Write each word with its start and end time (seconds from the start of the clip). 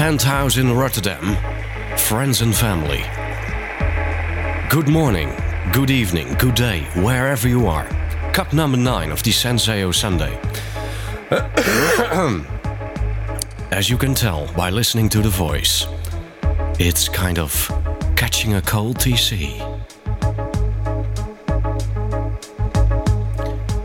penthouse 0.00 0.56
in 0.56 0.74
Rotterdam, 0.74 1.36
friends 1.98 2.40
and 2.40 2.56
family. 2.56 3.04
Good 4.70 4.88
morning, 4.88 5.30
good 5.74 5.90
evening, 5.90 6.32
good 6.38 6.54
day, 6.54 6.84
wherever 7.02 7.46
you 7.46 7.66
are. 7.66 7.86
Cup 8.32 8.54
number 8.54 8.78
nine 8.78 9.10
of 9.10 9.22
the 9.22 9.30
Senseo 9.30 9.94
Sunday. 9.94 10.34
As 13.70 13.90
you 13.90 13.98
can 13.98 14.14
tell 14.14 14.50
by 14.54 14.70
listening 14.70 15.10
to 15.10 15.20
the 15.20 15.28
voice, 15.28 15.84
it's 16.78 17.06
kind 17.06 17.38
of 17.38 17.52
catching 18.16 18.54
a 18.54 18.62
cold 18.62 18.96
TC. 18.96 19.60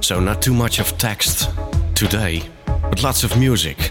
So, 0.00 0.20
not 0.20 0.40
too 0.40 0.54
much 0.54 0.78
of 0.78 0.96
text 0.96 1.50
today, 1.96 2.44
but 2.66 3.02
lots 3.02 3.24
of 3.24 3.36
music. 3.36 3.90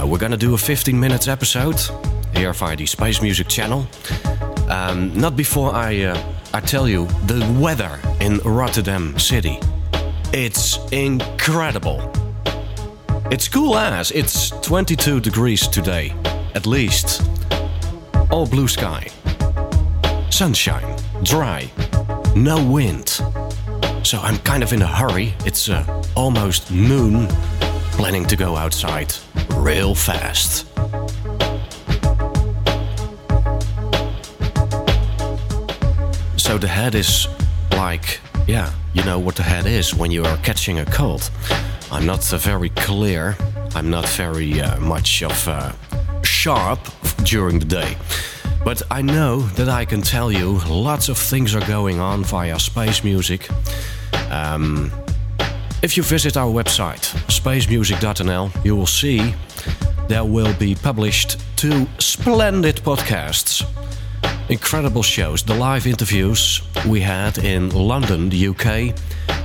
Uh, 0.00 0.06
we're 0.06 0.18
gonna 0.18 0.36
do 0.36 0.54
a 0.54 0.58
15 0.58 0.98
minutes 0.98 1.28
episode 1.28 1.78
here 2.34 2.52
via 2.54 2.76
the 2.76 2.86
Space 2.86 3.20
Music 3.20 3.48
channel. 3.48 3.86
Um, 4.68 5.12
not 5.14 5.36
before 5.36 5.74
I, 5.74 6.04
uh, 6.04 6.32
I 6.54 6.60
tell 6.60 6.88
you 6.88 7.06
the 7.26 7.44
weather 7.60 8.00
in 8.20 8.38
Rotterdam 8.38 9.18
City. 9.18 9.58
It's 10.32 10.78
incredible. 10.92 12.00
It's 13.30 13.48
cool 13.48 13.76
as. 13.76 14.10
It's 14.12 14.50
22 14.62 15.20
degrees 15.20 15.68
today, 15.68 16.14
at 16.54 16.66
least. 16.66 17.22
All 18.30 18.46
blue 18.46 18.68
sky. 18.68 19.08
Sunshine, 20.30 20.96
dry, 21.24 21.70
no 22.34 22.64
wind. 22.64 23.20
So 24.02 24.18
I'm 24.18 24.38
kind 24.38 24.62
of 24.62 24.72
in 24.72 24.80
a 24.80 24.86
hurry. 24.86 25.34
It's 25.44 25.68
uh, 25.68 25.84
almost 26.14 26.70
noon, 26.70 27.26
planning 27.92 28.24
to 28.26 28.36
go 28.36 28.56
outside 28.56 29.14
real 29.60 29.94
fast. 29.94 30.66
So 36.36 36.58
the 36.58 36.68
head 36.68 36.94
is 36.94 37.28
like, 37.72 38.20
yeah, 38.48 38.72
you 38.94 39.04
know 39.04 39.18
what 39.18 39.36
the 39.36 39.42
head 39.42 39.66
is 39.66 39.94
when 39.94 40.10
you 40.10 40.24
are 40.24 40.36
catching 40.38 40.78
a 40.78 40.84
cold. 40.86 41.30
I'm 41.92 42.06
not 42.06 42.24
very 42.24 42.70
clear. 42.70 43.36
I'm 43.74 43.90
not 43.90 44.08
very 44.08 44.60
uh, 44.60 44.80
much 44.80 45.22
of 45.22 45.48
uh, 45.48 45.72
sharp 46.22 46.80
during 47.22 47.58
the 47.58 47.66
day. 47.66 47.96
But 48.64 48.82
I 48.90 49.02
know 49.02 49.40
that 49.56 49.68
I 49.68 49.84
can 49.84 50.02
tell 50.02 50.32
you 50.32 50.58
lots 50.68 51.08
of 51.08 51.18
things 51.18 51.54
are 51.54 51.66
going 51.66 52.00
on 52.00 52.24
via 52.24 52.58
space 52.58 53.04
music. 53.04 53.48
Um, 54.30 54.90
if 55.82 55.96
you 55.96 56.02
visit 56.02 56.36
our 56.36 56.50
website, 56.50 57.04
spacemusic.nl, 57.28 58.64
you 58.64 58.76
will 58.76 58.86
see 58.86 59.34
there 60.10 60.24
will 60.24 60.52
be 60.54 60.74
published 60.74 61.38
two 61.54 61.86
splendid 62.00 62.74
podcasts. 62.76 63.64
Incredible 64.48 65.04
shows. 65.04 65.44
The 65.44 65.54
live 65.54 65.86
interviews 65.86 66.62
we 66.84 67.00
had 67.00 67.38
in 67.38 67.70
London, 67.70 68.28
the 68.28 68.48
UK, 68.48 68.92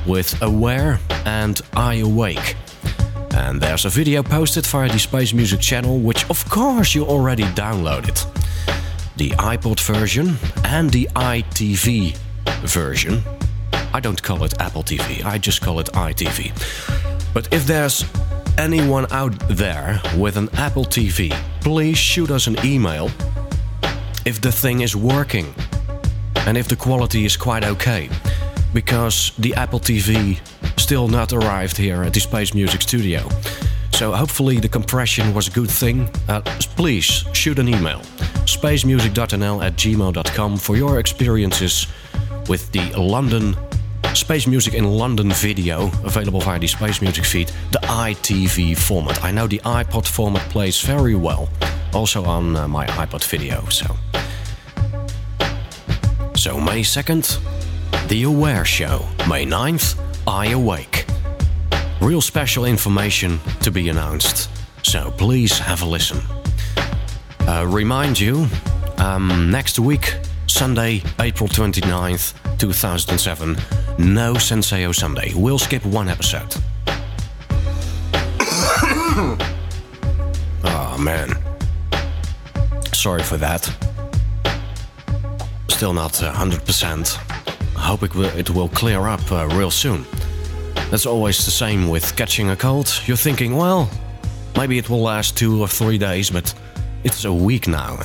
with 0.07 0.41
Aware 0.41 0.99
and 1.25 1.61
I 1.75 1.95
Awake. 1.95 2.55
And 3.35 3.61
there's 3.61 3.85
a 3.85 3.89
video 3.89 4.23
posted 4.23 4.65
via 4.65 4.89
the 4.91 4.97
Space 4.97 5.33
Music 5.33 5.59
channel, 5.59 5.99
which 5.99 6.27
of 6.31 6.49
course 6.49 6.95
you 6.95 7.05
already 7.05 7.43
downloaded. 7.53 8.17
The 9.17 9.29
iPod 9.37 9.79
version 9.79 10.35
and 10.63 10.89
the 10.89 11.07
iTV 11.15 12.17
version. 12.63 13.21
I 13.93 13.99
don't 13.99 14.21
call 14.21 14.43
it 14.43 14.59
Apple 14.59 14.83
TV, 14.83 15.23
I 15.23 15.37
just 15.37 15.61
call 15.61 15.79
it 15.79 15.87
iTV. 15.93 16.51
But 17.35 17.53
if 17.53 17.67
there's 17.67 18.03
anyone 18.57 19.05
out 19.11 19.33
there 19.49 20.01
with 20.17 20.37
an 20.37 20.49
Apple 20.53 20.85
TV, 20.85 21.31
please 21.61 21.97
shoot 21.97 22.31
us 22.31 22.47
an 22.47 22.57
email 22.65 23.09
if 24.25 24.41
the 24.41 24.51
thing 24.51 24.81
is 24.81 24.95
working 24.95 25.53
and 26.47 26.57
if 26.57 26.67
the 26.67 26.75
quality 26.75 27.25
is 27.25 27.37
quite 27.37 27.63
okay. 27.63 28.09
Because 28.73 29.31
the 29.37 29.53
Apple 29.55 29.79
TV 29.79 30.39
still 30.79 31.07
not 31.07 31.33
arrived 31.33 31.77
here 31.77 32.03
at 32.03 32.13
the 32.13 32.19
Space 32.19 32.53
Music 32.53 32.81
Studio. 32.81 33.27
So 33.91 34.11
hopefully 34.11 34.59
the 34.59 34.69
compression 34.69 35.33
was 35.33 35.47
a 35.47 35.51
good 35.51 35.69
thing. 35.71 36.09
Uh, 36.27 36.41
please 36.75 37.23
shoot 37.33 37.59
an 37.59 37.67
email 37.69 38.01
spacemusic.nl 38.45 39.63
at 39.63 39.73
gmail.com 39.73 40.57
for 40.57 40.75
your 40.75 40.99
experiences 40.99 41.87
with 42.47 42.71
the 42.71 42.91
London 42.99 43.55
Space 44.15 44.47
Music 44.47 44.73
in 44.73 44.85
London 44.85 45.29
video 45.31 45.91
available 46.05 46.39
via 46.39 46.57
the 46.57 46.67
Space 46.67 47.01
Music 47.01 47.25
feed, 47.25 47.51
the 47.71 47.79
iTV 47.79 48.77
format. 48.77 49.21
I 49.23 49.31
know 49.31 49.45
the 49.45 49.59
iPod 49.65 50.07
format 50.07 50.49
plays 50.49 50.81
very 50.81 51.15
well, 51.15 51.49
also 51.93 52.23
on 52.23 52.55
uh, 52.55 52.67
my 52.67 52.85
iPod 52.85 53.23
video. 53.25 53.65
So, 53.69 53.87
so 56.35 56.59
May 56.61 56.81
2nd, 56.81 58.07
The 58.07 58.23
Aware 58.23 58.63
Show. 58.63 59.05
May 59.27 59.45
9th, 59.45 59.99
I 60.25 60.47
Awake. 60.47 61.05
Real 61.99 62.21
special 62.21 62.65
information 62.65 63.39
to 63.61 63.71
be 63.71 63.89
announced, 63.89 64.49
so 64.83 65.11
please 65.17 65.59
have 65.59 65.81
a 65.81 65.85
listen. 65.85 66.21
Uh, 67.41 67.65
remind 67.67 68.19
you, 68.19 68.47
um, 68.97 69.51
next 69.51 69.77
week, 69.77 70.15
Sunday, 70.47 71.01
April 71.19 71.49
29th, 71.49 72.57
2007, 72.57 73.55
no 73.97 74.33
Senseo 74.35 74.93
Sunday. 74.93 75.33
We'll 75.35 75.59
skip 75.59 75.85
one 75.85 76.07
episode. 76.07 76.55
oh 80.63 80.97
man. 81.03 81.29
Sorry 82.93 83.23
for 83.23 83.37
that. 83.37 83.63
Still 85.69 85.93
not 85.93 86.21
uh, 86.23 86.33
100%. 86.33 87.17
I 87.75 87.79
hope 87.79 88.03
it 88.03 88.15
will, 88.15 88.37
it 88.37 88.49
will 88.49 88.69
clear 88.69 89.07
up 89.07 89.31
uh, 89.31 89.47
real 89.53 89.71
soon. 89.71 90.05
That's 90.89 91.05
always 91.05 91.43
the 91.43 91.51
same 91.51 91.89
with 91.89 92.15
catching 92.15 92.49
a 92.49 92.55
cold. 92.55 93.01
You're 93.05 93.17
thinking, 93.17 93.55
well, 93.55 93.89
maybe 94.55 94.77
it 94.77 94.89
will 94.89 95.01
last 95.01 95.37
two 95.37 95.61
or 95.61 95.67
three 95.67 95.97
days, 95.97 96.29
but 96.29 96.53
it's 97.03 97.25
a 97.25 97.33
week 97.33 97.67
now. 97.67 97.99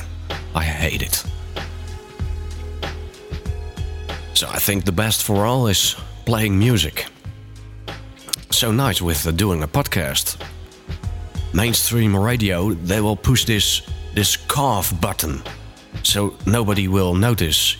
I 0.53 0.63
hate 0.63 1.01
it. 1.01 1.23
So 4.41 4.49
I 4.49 4.57
think 4.57 4.85
the 4.85 4.91
best 4.91 5.21
for 5.21 5.45
all 5.45 5.67
is 5.67 5.95
playing 6.25 6.57
music. 6.57 7.05
So 8.49 8.71
nice 8.71 8.99
with 8.99 9.27
uh, 9.27 9.29
doing 9.29 9.61
a 9.61 9.67
podcast. 9.67 10.35
Mainstream 11.53 12.15
radio, 12.17 12.73
they 12.73 13.01
will 13.01 13.15
push 13.15 13.45
this 13.45 13.83
this 14.15 14.37
cough 14.37 14.99
button, 14.99 15.43
so 16.01 16.33
nobody 16.47 16.87
will 16.87 17.13
notice. 17.13 17.77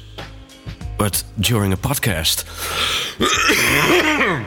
But 0.99 1.23
during 1.39 1.73
a 1.73 1.77
podcast, 1.77 2.45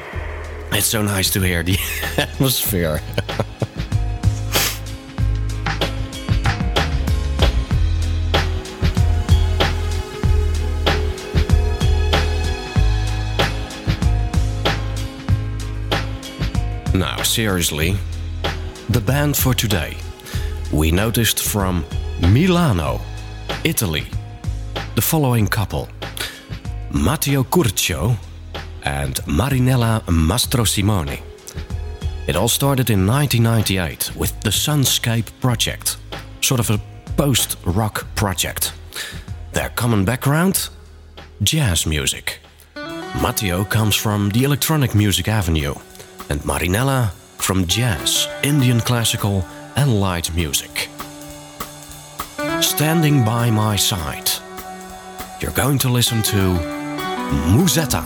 it's 0.73 0.87
so 0.87 1.03
nice 1.03 1.33
to 1.33 1.41
hear 1.41 1.65
the 1.65 1.79
atmosphere. 2.17 3.01
seriously, 17.35 17.97
the 18.91 19.01
band 19.01 19.37
for 19.37 19.55
today. 19.55 19.97
We 20.73 20.93
noticed 20.93 21.43
from 21.43 21.85
Milano, 22.21 23.01
Italy, 23.65 24.07
the 24.95 25.03
following 25.03 25.49
couple 25.49 25.89
Matteo 26.93 27.43
Curcio 27.43 28.17
and 28.85 29.17
Marinella 29.27 30.01
Mastrosimone. 30.07 31.21
It 32.29 32.37
all 32.37 32.49
started 32.49 32.89
in 32.89 33.05
1998 33.05 34.15
with 34.15 34.41
the 34.43 34.51
Sunscape 34.51 35.29
Project, 35.41 35.97
sort 36.41 36.61
of 36.61 36.71
a 36.71 36.81
post 37.17 37.57
rock 37.65 38.07
project. 38.15 38.73
Their 39.55 39.71
common 39.71 40.05
background? 40.05 40.69
Jazz 41.43 41.85
music. 41.85 42.39
Matteo 43.21 43.65
comes 43.65 43.97
from 43.97 44.31
the 44.31 44.45
electronic 44.45 44.95
music 44.95 45.27
avenue, 45.27 45.75
and 46.31 46.41
Marinella 46.43 47.11
from 47.45 47.67
jazz, 47.67 48.27
Indian 48.43 48.81
classical, 48.81 49.45
and 49.77 50.01
light 50.01 50.35
music. 50.35 50.89
Standing 52.63 53.23
by 53.23 53.51
my 53.51 53.77
side, 53.77 54.31
you're 55.43 55.51
going 55.51 55.77
to 55.81 55.91
listen 55.91 56.23
to 56.23 56.57
Musetta. 57.53 58.03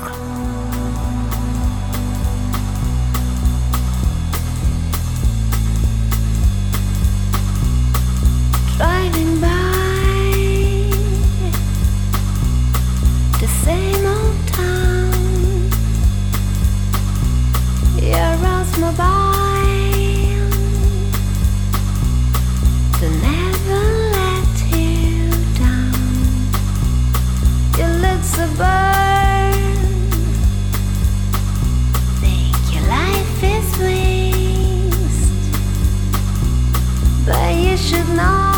By 18.96 19.27
should 37.78 38.08
know. 38.08 38.57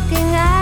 looking 0.00 0.34
at 0.34 0.59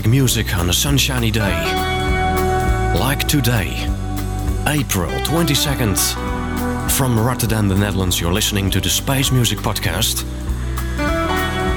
music 0.00 0.56
on 0.56 0.70
a 0.70 0.72
sunshiny 0.72 1.30
day. 1.30 1.54
Like 2.98 3.28
today, 3.28 3.68
April 4.66 5.10
22nd. 5.20 5.98
From 6.90 7.18
Rotterdam, 7.18 7.68
the 7.68 7.74
Netherlands, 7.74 8.18
you're 8.18 8.32
listening 8.32 8.70
to 8.70 8.80
the 8.80 8.88
Space 8.88 9.30
Music 9.30 9.58
Podcast 9.58 10.24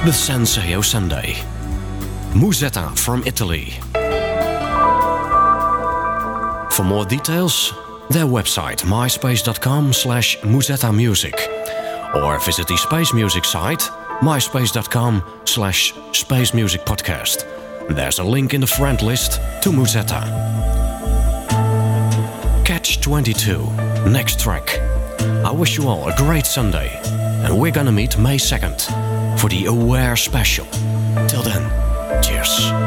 with 0.04 0.14
Senseo 0.14 0.82
Sunday. 0.82 1.34
Musetta 2.32 2.96
from 2.98 3.22
Italy. 3.26 3.74
For 6.72 6.84
more 6.84 7.04
details, 7.04 7.72
their 8.08 8.24
website 8.24 8.82
myspace.com 8.84 9.92
slash 9.92 10.38
Musetta 10.38 10.94
Music 10.94 11.34
or 12.14 12.38
visit 12.40 12.66
the 12.66 12.78
Space 12.78 13.12
Music 13.12 13.44
site 13.44 13.90
myspace.com 14.20 15.22
slash 15.44 15.92
Space 16.12 16.54
Music 16.54 16.80
Podcast. 16.86 17.55
There's 17.88 18.18
a 18.18 18.24
link 18.24 18.52
in 18.52 18.60
the 18.60 18.66
friend 18.66 19.00
list 19.00 19.40
to 19.62 19.70
Musetta. 19.70 20.22
Catch 22.64 23.00
22, 23.00 23.64
next 24.10 24.40
track. 24.40 24.78
I 25.44 25.52
wish 25.52 25.78
you 25.78 25.88
all 25.88 26.08
a 26.08 26.16
great 26.16 26.46
Sunday, 26.46 27.00
and 27.44 27.58
we're 27.58 27.72
gonna 27.72 27.92
meet 27.92 28.18
May 28.18 28.38
2nd 28.38 29.38
for 29.38 29.48
the 29.48 29.66
Aware 29.66 30.16
special. 30.16 30.66
Till 31.28 31.42
then, 31.42 32.22
cheers. 32.22 32.85